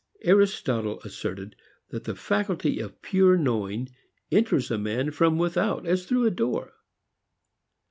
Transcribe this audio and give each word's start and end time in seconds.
Aristotle 0.23 0.99
asserted 1.01 1.55
that 1.89 2.05
the 2.05 2.15
faculty 2.15 2.79
of 2.79 3.03
pure 3.03 3.37
knowing 3.37 3.87
enters 4.31 4.71
a 4.71 4.79
man 4.79 5.11
from 5.11 5.37
without 5.37 5.85
as 5.85 6.07
through 6.07 6.25
a 6.25 6.31
door. 6.31 6.73